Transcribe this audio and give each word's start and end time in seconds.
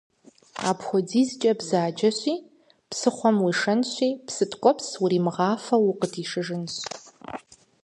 Апхуэдизкӏэ 0.69 1.51
бзаджэщи, 1.59 2.35
псыхъуэм 2.89 3.37
уишэнщи 3.43 4.09
псы 4.25 4.45
ткӏуэпс 4.51 4.87
уримыгъафэу 5.03 5.83
укъыдишыжынщ. 5.91 6.75